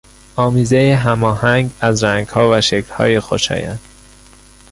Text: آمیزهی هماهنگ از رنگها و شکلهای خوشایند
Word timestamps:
آمیزهی 0.35 0.91
هماهنگ 0.91 1.71
از 1.81 2.03
رنگها 2.03 2.51
و 2.57 2.61
شکلهای 2.61 3.19
خوشایند 3.19 3.79